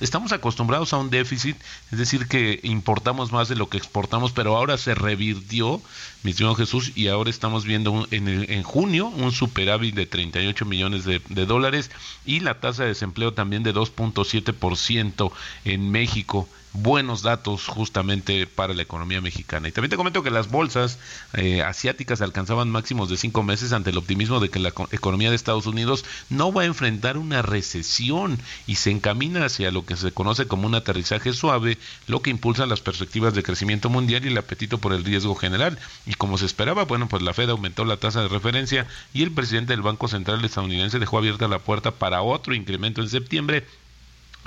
[0.00, 1.56] Estamos acostumbrados a un déficit,
[1.90, 5.80] es decir, que importamos más de lo que exportamos, pero ahora se revirtió,
[6.22, 10.64] mi señor Jesús, y ahora estamos viendo en, el, en, junio un superávit de 38
[10.64, 11.90] millones de, de dólares
[12.26, 15.32] y la tasa de desempleo también de 2.7%
[15.64, 16.48] en México.
[16.72, 19.68] Buenos datos justamente para la economía mexicana.
[19.68, 20.98] Y también te comento que las bolsas
[21.34, 25.36] eh, asiáticas alcanzaban máximos de cinco meses ante el optimismo de que la economía de
[25.36, 30.12] Estados Unidos no va a enfrentar una recesión y se encamina hacia lo que se
[30.12, 34.38] conoce como un aterrizaje suave, lo que impulsa las perspectivas de crecimiento mundial y el
[34.38, 35.78] apetito por el riesgo general.
[36.06, 39.32] Y como se esperaba, bueno, pues la Fed aumentó la tasa de referencia y el
[39.32, 43.66] presidente del Banco Central estadounidense dejó abierta la puerta para otro incremento en septiembre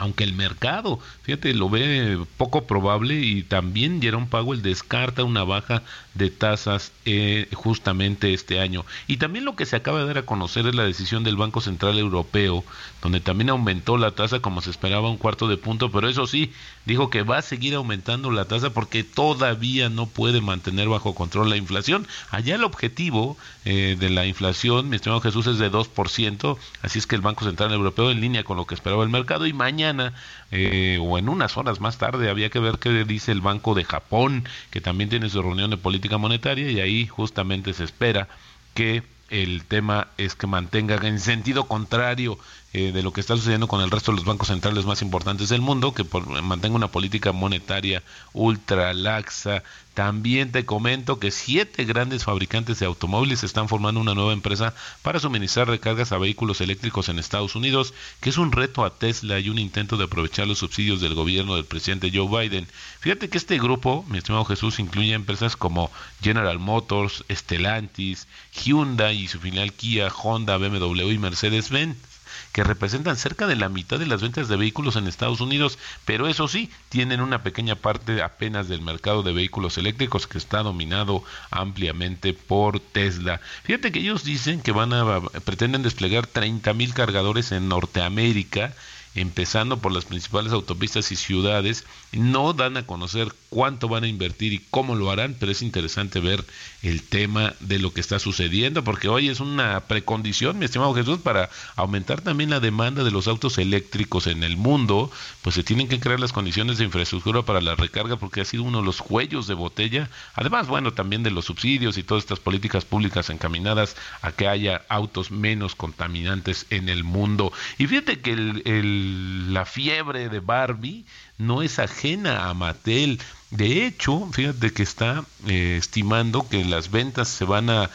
[0.01, 5.83] aunque el mercado, fíjate, lo ve poco probable y también Jerome Powell descarta una baja
[6.13, 8.85] de tasas eh, justamente este año.
[9.07, 11.61] Y también lo que se acaba de dar a conocer es la decisión del Banco
[11.61, 12.63] Central Europeo,
[13.01, 16.51] donde también aumentó la tasa como se esperaba un cuarto de punto, pero eso sí,
[16.85, 21.49] dijo que va a seguir aumentando la tasa porque todavía no puede mantener bajo control
[21.49, 22.07] la inflación.
[22.29, 27.07] Allá el objetivo eh, de la inflación, mi estimado Jesús, es de 2%, así es
[27.07, 30.13] que el Banco Central Europeo en línea con lo que esperaba el mercado y mañana
[30.51, 33.85] eh, o en unas horas más tarde había que ver qué dice el Banco de
[33.85, 38.27] Japón, que también tiene su reunión de política monetaria y ahí justamente se espera
[38.73, 42.37] que el tema es que mantenga en sentido contrario
[42.73, 45.49] eh, de lo que está sucediendo con el resto de los bancos centrales más importantes
[45.49, 46.05] del mundo, que
[46.41, 49.63] mantenga una política monetaria ultra laxa.
[49.93, 55.19] También te comento que siete grandes fabricantes de automóviles están formando una nueva empresa para
[55.19, 59.49] suministrar recargas a vehículos eléctricos en Estados Unidos, que es un reto a Tesla y
[59.49, 62.69] un intento de aprovechar los subsidios del gobierno del presidente Joe Biden.
[63.01, 69.27] Fíjate que este grupo, mi estimado Jesús, incluye empresas como General Motors, Stellantis, Hyundai y
[69.27, 72.10] su filial Kia, Honda, BMW y Mercedes-Benz
[72.51, 76.27] que representan cerca de la mitad de las ventas de vehículos en Estados Unidos, pero
[76.27, 81.23] eso sí, tienen una pequeña parte apenas del mercado de vehículos eléctricos que está dominado
[81.49, 83.39] ampliamente por Tesla.
[83.63, 88.73] Fíjate que ellos dicen que van a pretenden desplegar 30 mil cargadores en Norteamérica
[89.15, 94.53] empezando por las principales autopistas y ciudades, no dan a conocer cuánto van a invertir
[94.53, 96.45] y cómo lo harán, pero es interesante ver
[96.81, 101.19] el tema de lo que está sucediendo, porque hoy es una precondición, mi estimado Jesús,
[101.19, 105.87] para aumentar también la demanda de los autos eléctricos en el mundo, pues se tienen
[105.87, 109.01] que crear las condiciones de infraestructura para la recarga, porque ha sido uno de los
[109.01, 113.95] cuellos de botella, además, bueno, también de los subsidios y todas estas políticas públicas encaminadas
[114.21, 117.51] a que haya autos menos contaminantes en el mundo.
[117.77, 118.61] Y fíjate que el,
[119.01, 121.05] la fiebre de Barbie
[121.37, 123.19] no es ajena a Mattel.
[123.49, 127.89] De hecho, fíjate que está eh, estimando que las ventas se van a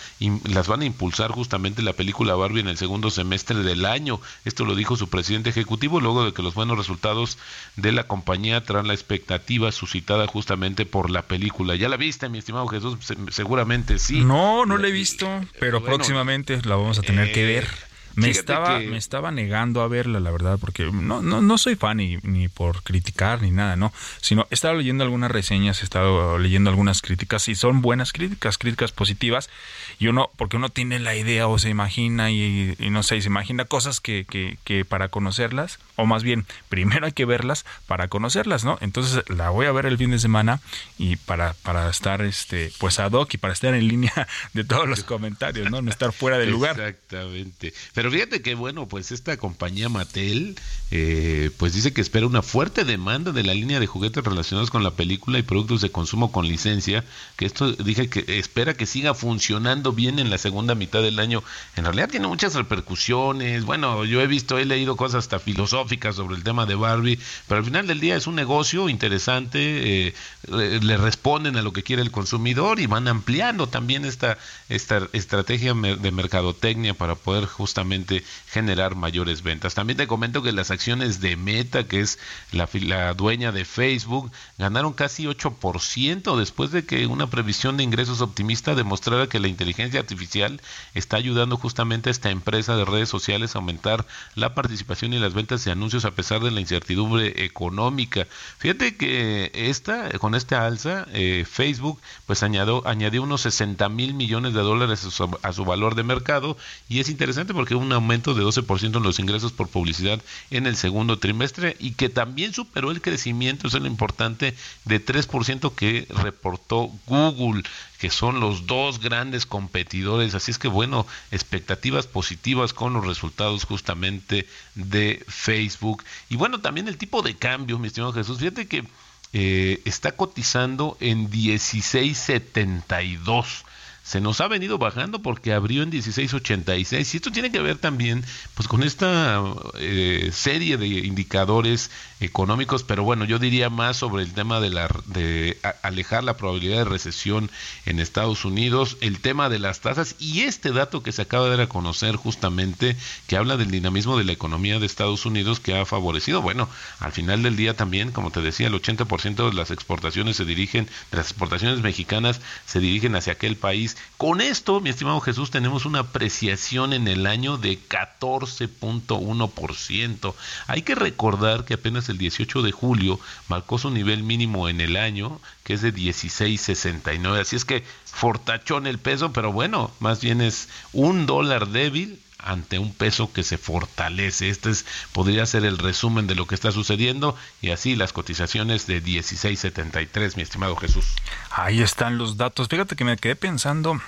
[0.44, 4.20] las van a impulsar justamente la película Barbie en el segundo semestre del año.
[4.44, 7.38] Esto lo dijo su presidente ejecutivo luego de que los buenos resultados
[7.76, 11.74] de la compañía traen la expectativa suscitada justamente por la película.
[11.74, 12.98] ¿Ya la viste, mi estimado Jesús?
[13.30, 14.20] seguramente sí.
[14.20, 15.26] No, no la he visto,
[15.58, 17.85] pero próximamente la vamos a tener que ver.
[18.16, 21.98] Me estaba, me estaba negando a verla, la verdad, porque no, no, no soy fan
[21.98, 23.92] ni, ni por criticar ni nada, ¿no?
[24.22, 28.56] Sino he estado leyendo algunas reseñas, he estado leyendo algunas críticas y son buenas críticas,
[28.56, 29.50] críticas positivas.
[29.98, 33.64] Y uno, porque uno tiene la idea o se imagina y, no sé, se imagina
[33.64, 38.64] cosas que, que, que para conocerlas, o más bien, primero hay que verlas para conocerlas,
[38.64, 38.78] ¿no?
[38.80, 40.60] Entonces la voy a ver el fin de semana
[40.98, 44.88] y para, para estar este, pues ad hoc y para estar en línea de todos
[44.88, 45.82] los comentarios, ¿no?
[45.82, 46.78] No estar fuera del lugar.
[46.78, 47.72] Exactamente.
[47.94, 50.56] Pero fíjate que bueno, pues esta compañía Mattel,
[50.90, 54.82] eh, pues dice que espera una fuerte demanda de la línea de juguetes relacionados con
[54.82, 57.04] la película y productos de consumo con licencia,
[57.36, 61.42] que esto dije que espera que siga funcionando bien en la segunda mitad del año.
[61.76, 63.64] En realidad tiene muchas repercusiones.
[63.64, 67.18] Bueno, yo he visto, he leído cosas hasta filosóficas sobre el tema de Barbie,
[67.48, 70.14] pero al final del día es un negocio interesante, eh,
[70.48, 75.74] le responden a lo que quiere el consumidor y van ampliando también esta, esta estrategia
[75.74, 79.74] de mercadotecnia para poder justamente generar mayores ventas.
[79.74, 82.18] También te comento que las acciones de Meta, que es
[82.52, 88.20] la, la dueña de Facebook, ganaron casi 8% después de que una previsión de ingresos
[88.20, 90.60] optimista demostrara que la inteligencia artificial
[90.94, 95.34] está ayudando justamente a esta empresa de redes sociales a aumentar la participación y las
[95.34, 98.26] ventas de anuncios a pesar de la incertidumbre económica.
[98.58, 104.54] Fíjate que esta, con esta alza, eh, Facebook pues añadió, añadió unos 60 mil millones
[104.54, 106.56] de dólares a su, a su valor de mercado
[106.88, 110.76] y es interesante porque un aumento de 12% en los ingresos por publicidad en el
[110.76, 116.06] segundo trimestre y que también superó el crecimiento, eso es lo importante, de 3% que
[116.10, 117.62] reportó Google
[117.98, 120.34] que son los dos grandes competidores.
[120.34, 126.04] Así es que bueno, expectativas positivas con los resultados justamente de Facebook.
[126.28, 128.38] Y bueno, también el tipo de cambio, mi estimado Jesús.
[128.38, 128.84] Fíjate que
[129.32, 133.64] eh, está cotizando en 1672
[134.06, 138.24] se nos ha venido bajando porque abrió en 16.86 y esto tiene que ver también
[138.54, 139.42] pues con esta
[139.80, 141.90] eh, serie de indicadores
[142.20, 146.78] económicos, pero bueno, yo diría más sobre el tema de la de alejar la probabilidad
[146.78, 147.50] de recesión
[147.84, 151.50] en Estados Unidos, el tema de las tasas y este dato que se acaba de
[151.50, 152.96] dar a conocer justamente
[153.26, 156.68] que habla del dinamismo de la economía de Estados Unidos que ha favorecido, bueno,
[157.00, 160.86] al final del día también, como te decía, el 80% de las exportaciones se dirigen,
[161.10, 165.84] de las exportaciones mexicanas se dirigen hacia aquel país con esto, mi estimado Jesús, tenemos
[165.84, 170.34] una apreciación en el año de 14.1%.
[170.66, 174.96] Hay que recordar que apenas el 18 de julio marcó su nivel mínimo en el
[174.96, 177.40] año, que es de 16.69.
[177.40, 182.78] Así es que fortachón el peso, pero bueno, más bien es un dólar débil ante
[182.78, 184.48] un peso que se fortalece.
[184.48, 188.86] Este es, podría ser el resumen de lo que está sucediendo y así las cotizaciones
[188.86, 191.06] de 16.73, mi estimado Jesús.
[191.50, 192.68] Ahí están los datos.
[192.68, 194.00] Fíjate que me quedé pensando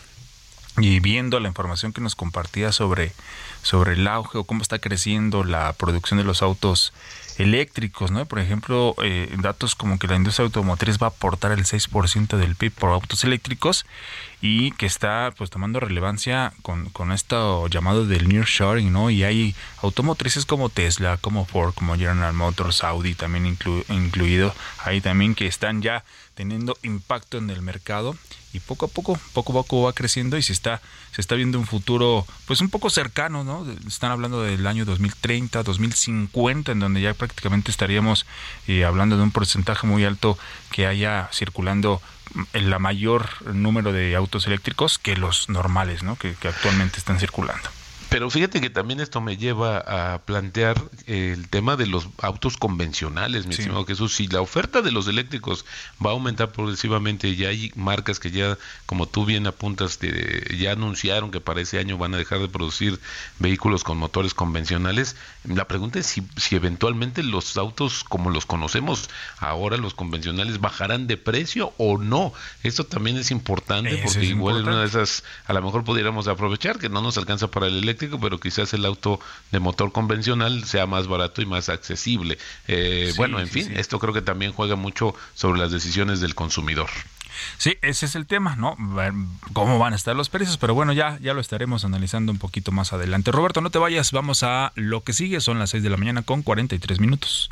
[0.76, 3.12] y viendo la información que nos compartía sobre,
[3.68, 6.94] sobre el auge o cómo está creciendo la producción de los autos
[7.36, 8.24] eléctricos, ¿no?
[8.24, 12.56] Por ejemplo, eh, datos como que la industria automotriz va a aportar el 6% del
[12.56, 13.84] PIB por autos eléctricos
[14.40, 19.10] y que está pues tomando relevancia con, con esto llamado del nearshoring, ¿no?
[19.10, 25.34] Y hay automotrices como Tesla, como Ford, como General Motors, Audi también incluido, ahí también
[25.34, 26.04] que están ya
[26.34, 28.16] teniendo impacto en el mercado
[28.58, 30.80] y poco a poco, poco a poco va creciendo y se está,
[31.12, 33.66] se está viendo un futuro pues un poco cercano, ¿no?
[33.86, 38.26] Están hablando del año 2030, 2050, en donde ya prácticamente estaríamos
[38.66, 40.38] eh, hablando de un porcentaje muy alto
[40.70, 42.02] que haya circulando
[42.52, 46.16] el la mayor número de autos eléctricos que los normales, ¿no?
[46.16, 47.70] que actualmente están circulando.
[48.10, 53.46] Pero fíjate que también esto me lleva a plantear el tema de los autos convencionales,
[53.46, 54.14] mi estimado Jesús.
[54.14, 55.66] Si la oferta de los eléctricos
[56.04, 58.56] va a aumentar progresivamente, ya hay marcas que ya,
[58.86, 59.98] como tú bien apuntas,
[60.58, 62.98] ya anunciaron que para ese año van a dejar de producir
[63.40, 65.16] vehículos con motores convencionales.
[65.44, 71.08] La pregunta es si, si eventualmente los autos como los conocemos ahora, los convencionales, bajarán
[71.08, 72.32] de precio o no.
[72.62, 76.78] Esto también es importante porque igual en una de esas, a lo mejor pudiéramos aprovechar
[76.78, 79.20] que no nos alcanza para el eléctrico pero quizás el auto
[79.50, 82.38] de motor convencional sea más barato y más accesible.
[82.66, 86.88] Eh, bueno, en fin, esto creo que también juega mucho sobre las decisiones del consumidor.
[87.56, 88.76] Sí, ese es el tema, ¿no?
[89.52, 90.56] ¿Cómo van a estar los precios?
[90.56, 93.32] Pero bueno, ya, ya lo estaremos analizando un poquito más adelante.
[93.32, 96.22] Roberto, no te vayas, vamos a lo que sigue, son las 6 de la mañana
[96.22, 97.50] con 43 minutos.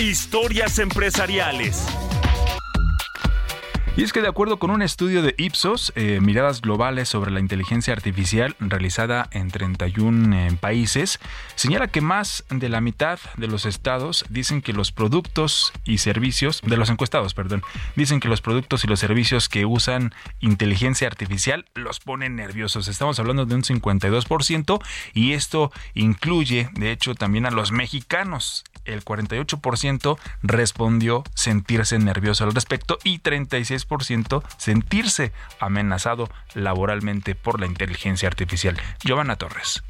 [0.00, 1.86] Historias empresariales.
[3.94, 7.40] Y es que de acuerdo con un estudio de Ipsos, eh, miradas globales sobre la
[7.40, 11.20] inteligencia artificial realizada en 31 eh, países,
[11.56, 16.62] señala que más de la mitad de los estados dicen que los productos y servicios,
[16.64, 17.62] de los encuestados, perdón,
[17.94, 22.88] dicen que los productos y los servicios que usan inteligencia artificial los ponen nerviosos.
[22.88, 24.82] Estamos hablando de un 52%
[25.12, 28.64] y esto incluye, de hecho, también a los mexicanos.
[28.84, 33.81] El 48% respondió sentirse nervioso al respecto y 36
[34.56, 38.76] sentirse amenazado laboralmente por la inteligencia artificial.
[39.04, 39.82] Giovanna Torres.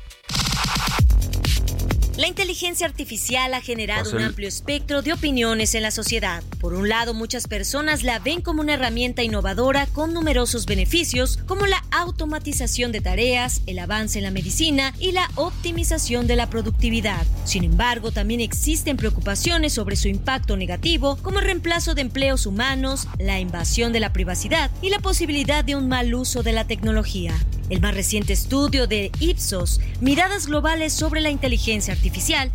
[2.23, 6.45] La inteligencia artificial ha generado un amplio espectro de opiniones en la sociedad.
[6.61, 11.67] Por un lado, muchas personas la ven como una herramienta innovadora con numerosos beneficios, como
[11.67, 17.27] la automatización de tareas, el avance en la medicina y la optimización de la productividad.
[17.45, 23.09] Sin embargo, también existen preocupaciones sobre su impacto negativo, como el reemplazo de empleos humanos,
[23.19, 27.35] la invasión de la privacidad y la posibilidad de un mal uso de la tecnología.
[27.69, 32.12] El más reciente estudio de Ipsos, Miradas Globales sobre la Inteligencia Artificial,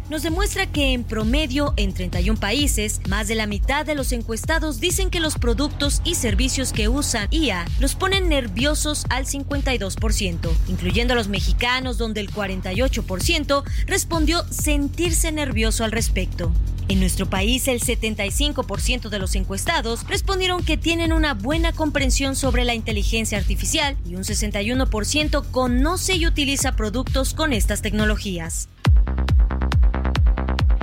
[0.10, 4.80] nos demuestra que en promedio en 31 países, más de la mitad de los encuestados
[4.80, 11.14] dicen que los productos y servicios que usan IA los ponen nerviosos al 52%, incluyendo
[11.14, 16.54] a los mexicanos donde el 48% respondió sentirse nervioso al respecto.
[16.88, 22.64] En nuestro país, el 75% de los encuestados respondieron que tienen una buena comprensión sobre
[22.64, 28.70] la inteligencia artificial y un 61% conoce y utiliza productos con estas tecnologías.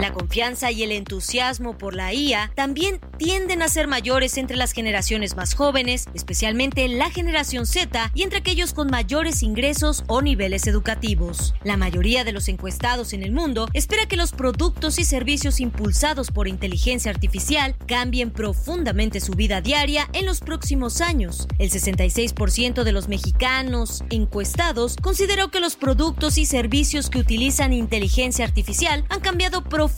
[0.04, 4.72] La confianza y el entusiasmo por la IA también tienden a ser mayores entre las
[4.72, 10.66] generaciones más jóvenes, especialmente la generación Z y entre aquellos con mayores ingresos o niveles
[10.66, 11.54] educativos.
[11.64, 16.30] La mayoría de los encuestados en el mundo espera que los productos y servicios impulsados
[16.30, 21.48] por inteligencia artificial cambien profundamente su vida diaria en los próximos años.
[21.58, 28.44] El 66% de los mexicanos encuestados consideró que los productos y servicios que utilizan inteligencia
[28.44, 29.93] artificial han cambiado profundamente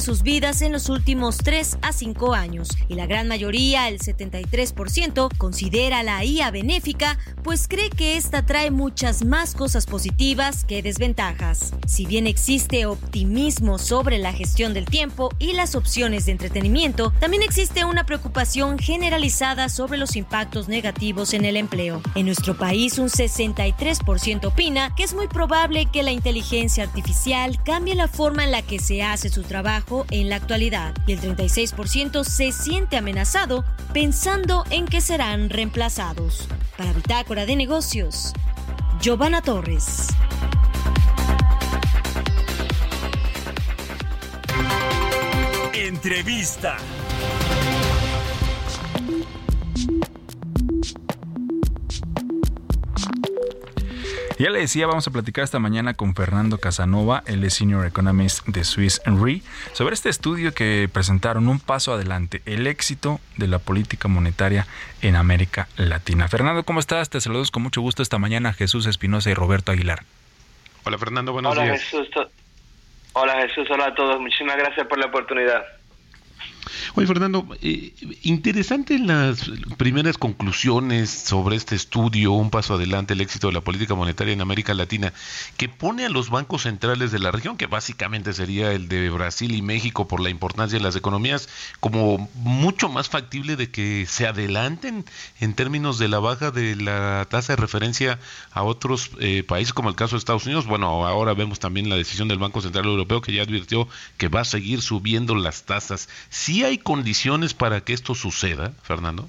[0.00, 2.40] sus vidas en los últimos 3 a 5 años.
[2.40, 8.46] años y la gran mayoría, el 73%, considera la IA benéfica, pues cree que esta
[8.46, 11.72] trae muchas más cosas positivas que desventajas.
[11.86, 17.42] Si bien existe optimismo sobre la gestión del tiempo y las opciones de entretenimiento, también
[17.42, 22.00] existe una preocupación generalizada sobre los impactos negativos en el empleo.
[22.14, 27.94] En nuestro país, un 63% opina que es muy probable que la inteligencia artificial cambie
[27.94, 32.24] la forma en la que se hace su trabajo en la actualidad y el 36%
[32.24, 36.48] se siente amenazado pensando en que serán reemplazados.
[36.76, 38.32] Para Bitácora de Negocios,
[39.00, 40.08] Giovanna Torres.
[45.72, 46.76] Entrevista.
[54.40, 58.46] Ya le decía, vamos a platicar esta mañana con Fernando Casanova, el es Senior Economist
[58.46, 59.42] de Swiss Re,
[59.74, 64.66] sobre este estudio que presentaron un paso adelante, el éxito de la política monetaria
[65.02, 66.26] en América Latina.
[66.26, 67.10] Fernando, ¿cómo estás?
[67.10, 70.04] Te saludos con mucho gusto esta mañana Jesús Espinosa y Roberto Aguilar.
[70.84, 71.82] Hola Fernando, buenos hola, días.
[71.82, 72.08] Jesús,
[73.12, 74.18] hola Jesús, hola a todos.
[74.22, 75.79] Muchísimas gracias por la oportunidad.
[76.94, 77.92] Oye, Fernando, eh,
[78.22, 83.94] interesante las primeras conclusiones sobre este estudio, un paso adelante, el éxito de la política
[83.94, 85.12] monetaria en América Latina,
[85.56, 89.54] que pone a los bancos centrales de la región, que básicamente sería el de Brasil
[89.54, 91.48] y México por la importancia de las economías,
[91.80, 95.04] como mucho más factible de que se adelanten
[95.40, 98.18] en términos de la baja de la tasa de referencia
[98.52, 100.66] a otros eh, países, como el caso de Estados Unidos.
[100.66, 104.40] Bueno, ahora vemos también la decisión del Banco Central Europeo que ya advirtió que va
[104.40, 106.08] a seguir subiendo las tasas.
[106.50, 109.28] ¿Sí hay condiciones para que esto suceda, Fernando?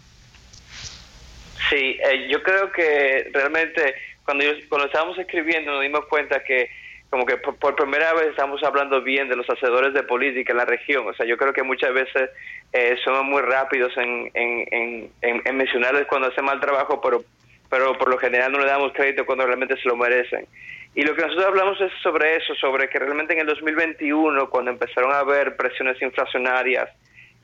[1.70, 3.94] Sí, eh, yo creo que realmente
[4.26, 6.72] cuando, estábamos escribiendo nos dimos cuenta que
[7.12, 10.66] como que por, primera vez estamos hablando bien de los hacedores de política en la
[10.66, 11.08] región.
[11.08, 12.32] O sea, yo creo que muchas veces
[12.74, 17.24] eh, somos muy rápidos en, en, en, en, mencionarles cuando hacen mal trabajo, pero,
[17.70, 20.48] pero por lo general no le damos crédito cuando realmente se lo merecen.
[20.96, 24.72] Y lo que nosotros hablamos es sobre eso, sobre que realmente en el 2021, cuando
[24.72, 26.90] empezaron a haber presiones inflacionarias,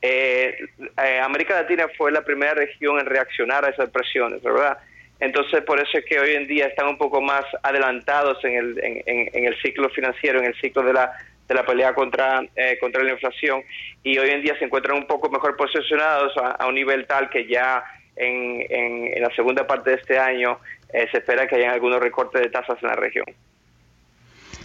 [0.02, 0.58] eh,
[1.04, 4.78] eh, América Latina fue la primera región en reaccionar a esas presiones, ¿verdad?
[5.20, 8.80] Entonces, por eso es que hoy en día están un poco más adelantados en el,
[8.84, 11.12] en, el ciclo financiero, en el ciclo de la,
[11.48, 13.64] de la pelea contra, eh, contra la inflación,
[14.04, 17.48] y hoy en día se encuentran un poco mejor posicionados a, un nivel tal que
[17.48, 17.84] ya
[18.16, 20.60] en, en, la segunda parte de este año
[20.94, 23.26] eh, se espera que haya algunos recortes de tasas en la región.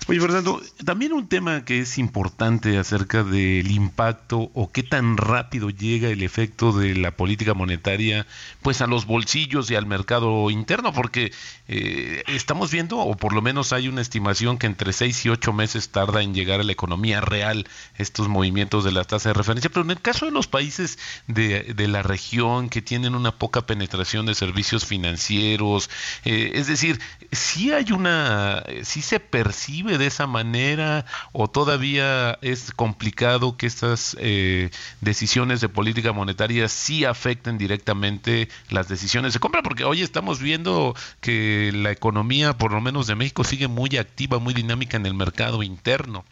[0.08, 5.70] Oye, Fernando, también un tema que es importante acerca del impacto o qué tan rápido
[5.70, 8.26] llega el efecto de la política monetaria
[8.62, 11.32] pues a los bolsillos y al mercado interno, porque
[11.68, 15.52] eh, estamos viendo, o por lo menos hay una estimación que entre seis y ocho
[15.52, 19.70] meses tarda en llegar a la economía real estos movimientos de la tasa de referencia,
[19.70, 20.98] pero en el caso de los países
[21.28, 25.90] de, de la región que tienen una poca penetración de servicios financieros,
[26.24, 27.00] eh, es decir,
[27.30, 34.16] si hay una, si se percibe de esa manera o todavía es complicado que estas
[34.20, 34.70] eh,
[35.00, 39.62] decisiones de política monetaria sí afecten directamente las decisiones de compra?
[39.62, 44.38] Porque hoy estamos viendo que la economía, por lo menos de México, sigue muy activa,
[44.38, 46.24] muy dinámica en el mercado interno.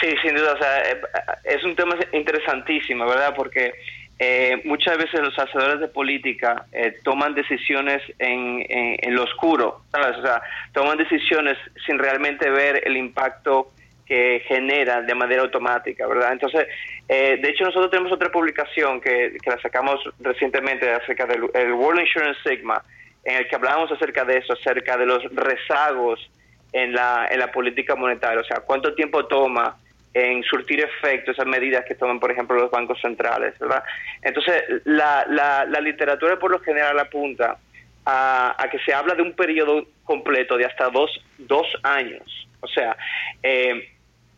[0.00, 1.00] Sí, sin duda, o sea, eh,
[1.44, 3.34] es un tema interesantísimo, ¿verdad?
[3.36, 3.72] Porque
[4.18, 10.22] eh, muchas veces los hacedores de política eh, toman decisiones en, en, lo oscuro, O
[10.22, 10.42] sea,
[10.72, 13.72] toman decisiones sin realmente ver el impacto
[14.06, 16.32] que genera de manera automática, ¿verdad?
[16.32, 16.66] Entonces,
[17.08, 21.42] eh, de hecho, nosotros tenemos otra publicación que, que la sacamos recientemente acerca del
[21.72, 22.82] World Insurance Sigma,
[23.24, 26.30] en el que hablamos acerca de eso, acerca de los rezagos
[26.72, 29.76] en la, en la política monetaria, o sea, cuánto tiempo toma
[30.14, 33.82] en surtir efecto esas medidas que toman, por ejemplo, los bancos centrales, ¿verdad?
[34.20, 37.56] Entonces, la, la, la literatura por lo general apunta
[38.04, 42.22] a, a, que se habla de un periodo completo de hasta dos, dos años.
[42.60, 42.96] O sea,
[43.42, 43.88] eh,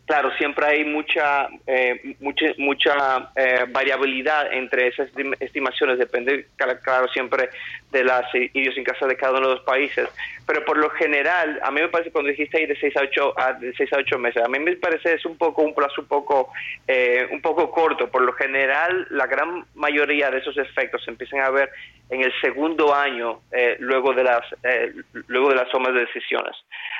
[0.06, 5.08] Claro, siempre hay mucha eh, mucha, mucha eh, variabilidad entre esas
[5.40, 6.46] estimaciones, depende,
[6.82, 7.48] claro, siempre
[7.90, 10.10] de las idiosincrasias de cada uno de los países.
[10.46, 13.34] Pero por lo general, a mí me parece, cuando dijiste ahí de 6 a 8,
[13.38, 16.02] a, de 6 a 8 meses, a mí me parece es un poco un plazo
[16.02, 16.52] un poco,
[16.86, 18.10] eh, un poco corto.
[18.10, 21.70] Por lo general, la gran mayoría de esos efectos se empiezan a ver
[22.14, 24.92] en el segundo año eh, luego de las eh,
[25.26, 26.56] luego de las tomas de decisiones.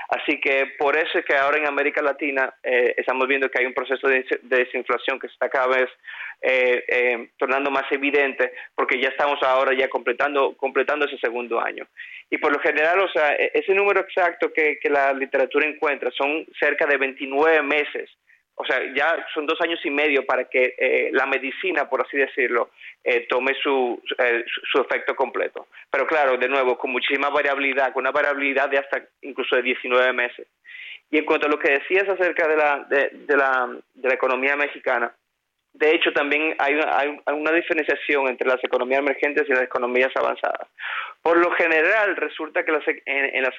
[0.09, 3.67] Así que por eso es que ahora en América Latina eh, estamos viendo que hay
[3.67, 5.89] un proceso de, desinflación que está cada vez
[7.39, 11.87] tornando más evidente porque ya estamos ahora ya completando completando ese segundo año.
[12.29, 16.45] Y por lo general, o sea, e-, ese número exacto que la literatura encuentra son
[16.59, 18.11] cerca de 29 meses
[18.57, 22.17] o sea, ya son dos años y medio para que eh, la medicina, por así
[22.17, 22.71] decirlo,
[23.03, 24.01] eh, tome su,
[24.73, 25.67] su, efecto completo.
[25.91, 30.13] Pero claro, de nuevo, con muchísima variabilidad, con una variabilidad de hasta incluso de 19
[30.13, 30.47] meses.
[31.11, 34.57] Y en cuanto a lo que decías acerca de la, de la, de la economía
[34.57, 35.13] mexicana,
[35.75, 36.75] de hecho, también hay
[37.27, 40.69] una, diferenciación entre las economías emergentes y las economías avanzadas.
[41.21, 42.71] Por lo general, resulta que
[43.07, 43.59] en, las,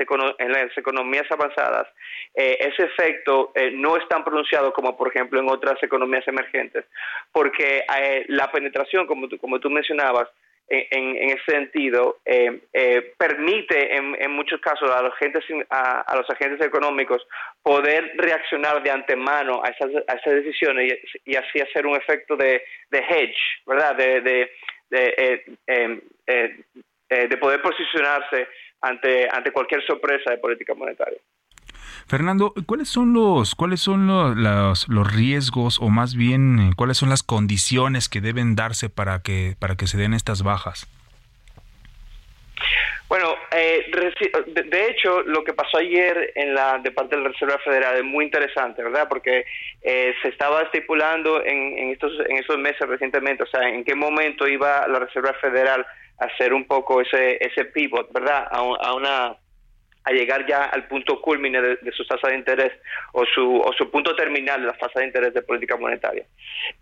[0.78, 1.88] economías avanzadas
[2.34, 6.86] eh, ese efecto eh, no es tan pronunciado como, por ejemplo, en otras economías emergentes,
[7.34, 10.30] porque eh, la penetración, como como tú mencionabas,
[10.68, 16.66] en, ese sentido eh, eh, permite en, muchos casos a los agentes a, los agentes
[16.66, 17.26] económicos
[17.62, 23.38] poder reaccionar de antemano a esas, a decisiones y, así hacer un efecto de, hedge
[23.66, 24.52] verdad de de,
[24.90, 28.48] de, eh, de poder posicionarse
[28.82, 31.20] ante ante cualquier sorpresa de política monetaria
[32.08, 37.10] Fernando, ¿cuáles son los cuáles son los, los, riesgos o más bien eh, cuáles son
[37.10, 40.88] las condiciones que deben darse para que para que se den estas bajas?
[43.08, 43.86] Bueno, eh,
[44.66, 48.04] de hecho, lo que pasó ayer en la de parte de la Reserva Federal es
[48.04, 49.08] muy interesante, ¿verdad?
[49.08, 49.46] Porque
[49.84, 54.48] eh, se estaba estipulando en, en estos en meses recientemente, o sea, en qué momento
[54.48, 55.86] iba la Reserva Federal
[56.20, 58.48] a hacer un poco ese ese pivot, ¿verdad?
[58.50, 59.38] a una
[60.06, 62.72] a llegar ya al punto culmine de, su tasa de interés
[63.12, 66.24] o su, o su punto terminal de la tasa de interés de política monetaria.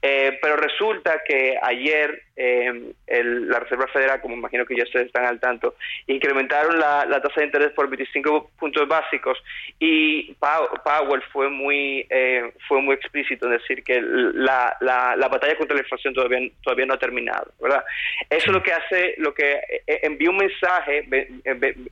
[0.01, 5.25] Eh, pero resulta que ayer eh, la Reserva Federal, como imagino que ya ustedes están
[5.25, 5.75] al tanto,
[6.07, 9.41] incrementaron la, tasa de interés por 25 puntos básicos
[9.79, 15.75] y Powell fue muy eh, fue muy explícito en decir que la, la, batalla contra
[15.75, 17.85] la inflación todavía todavía no ha terminado, ¿verdad?
[18.29, 21.07] Eso es lo que hace, lo que envía un mensaje,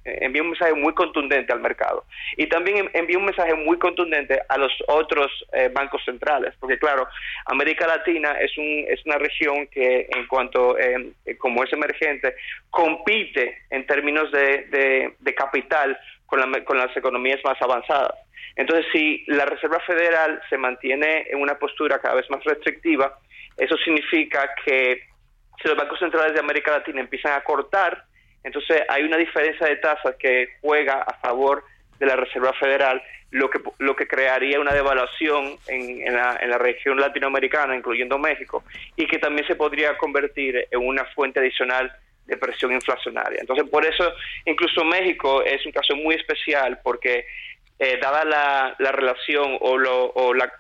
[0.03, 2.05] envía un mensaje muy contundente al mercado.
[2.37, 7.07] Y también envía un mensaje muy contundente a los otros eh, bancos centrales, porque claro,
[7.45, 12.35] América Latina es, un, es una región que en cuanto, eh, como es emergente,
[12.69, 18.15] compite en términos de, de, capital con, con las economías más avanzadas.
[18.55, 23.17] Entonces, si la Reserva Federal se mantiene en una postura cada vez más restrictiva,
[23.57, 25.03] eso significa que
[25.61, 28.05] si los bancos centrales de América Latina empiezan a cortar
[28.43, 31.63] entonces hay una diferencia de tasas que juega a favor
[31.99, 36.57] de la Reserva Federal, lo que, lo que crearía una devaluación en, la, en la
[36.57, 38.63] región latinoamericana, incluyendo México,
[38.95, 41.91] y que también se podría convertir en una fuente adicional
[42.25, 43.39] de presión inflacionaria.
[43.39, 44.11] Entonces, por eso,
[44.45, 47.25] incluso México es un caso muy especial, porque
[47.79, 50.51] eh, dada la, la, relación o lo, o, la,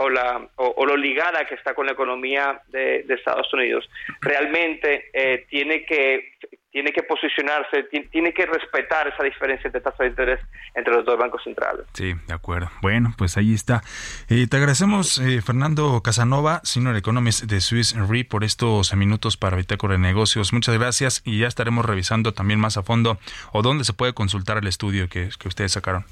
[0.55, 3.89] o, lo ligada que está con la economía de, de Estados Unidos,
[4.21, 6.33] realmente eh, tiene que
[6.71, 10.39] tiene que posicionarse, tiene que respetar esa diferencia de tasa de interés
[10.73, 11.85] entre los dos bancos centrales.
[11.93, 12.71] Sí, de acuerdo.
[12.81, 13.81] Bueno, pues ahí está.
[14.29, 19.57] Eh, te agradecemos, eh, Fernando Casanova, Senior Economist de Swiss Re, por estos minutos para
[19.57, 20.53] Bitácora de Negocios.
[20.53, 23.17] Muchas gracias y ya estaremos revisando también más a fondo
[23.51, 26.05] o dónde se puede consultar el estudio que, que ustedes sacaron.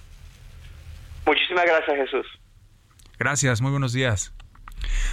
[1.25, 2.27] Muchísimas gracias, Jesús.
[3.17, 4.33] Gracias, muy buenos días.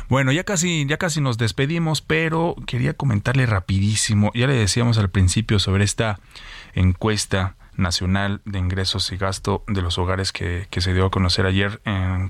[0.09, 4.31] Bueno, ya casi, ya casi nos despedimos, pero quería comentarle rapidísimo.
[4.35, 6.19] Ya le decíamos al principio sobre esta
[6.75, 11.81] encuesta nacional de ingresos y gasto de los hogares que, se dio a conocer ayer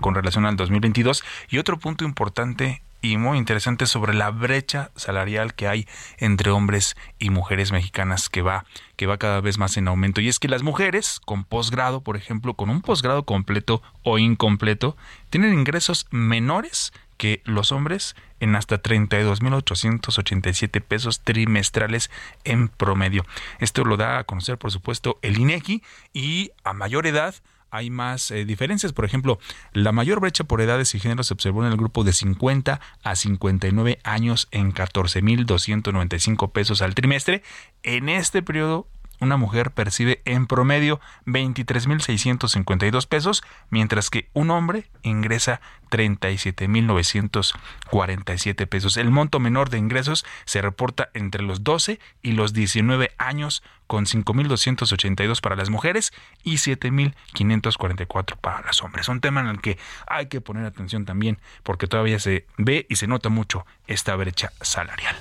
[0.01, 1.25] con relación al 2022.
[1.51, 5.87] Y otro punto importante y muy interesante sobre la brecha salarial que hay
[6.19, 8.65] entre hombres y mujeres mexicanas que va
[8.97, 12.17] que va cada vez más en aumento y es que las mujeres con posgrado, por
[12.17, 14.97] ejemplo, con un posgrado completo o incompleto,
[15.29, 22.11] tienen ingresos menores que los hombres en hasta 32.887 pesos trimestrales
[22.45, 23.25] en promedio.
[23.59, 27.35] Esto lo da a conocer, por supuesto, el INEGI y a mayor edad
[27.71, 28.93] hay más eh, diferencias.
[28.93, 29.39] Por ejemplo,
[29.73, 33.17] la mayor brecha por edades y géneros se observó en el grupo de 50 a
[33.17, 37.43] 59 años en 14.295 pesos al trimestre.
[37.83, 38.89] En este periodo
[39.21, 45.61] una mujer percibe en promedio 23.652 pesos, mientras que un hombre ingresa
[45.91, 48.97] 37.947 pesos.
[48.97, 54.07] El monto menor de ingresos se reporta entre los 12 y los 19 años con
[54.07, 56.13] 5.282 para las mujeres
[56.43, 59.09] y 7.544 para los hombres.
[59.09, 62.97] Un tema en el que hay que poner atención también porque todavía se ve y
[62.97, 65.17] se nota mucho esta brecha salarial.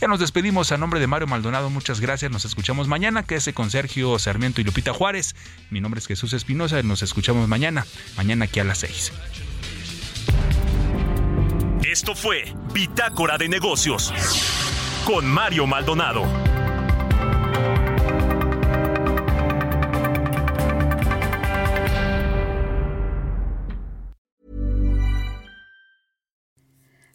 [0.00, 1.70] Ya nos despedimos a nombre de Mario Maldonado.
[1.70, 2.30] Muchas gracias.
[2.30, 3.22] Nos escuchamos mañana.
[3.22, 5.34] Quédese con Sergio Sarmiento y Lupita Juárez.
[5.70, 6.82] Mi nombre es Jesús Espinosa.
[6.82, 7.86] Nos escuchamos mañana.
[8.16, 9.12] Mañana aquí a las 6.
[11.84, 14.12] Esto fue Bitácora de Negocios
[15.06, 16.55] con Mario Maldonado.